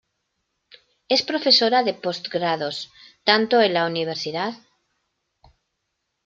Es 1.15 1.21
profesora 1.31 1.83
de 1.87 1.93
postgrados, 2.05 2.89
tanto 3.23 3.61
en 3.61 3.75
la 3.75 3.85
Univ. 3.85 4.15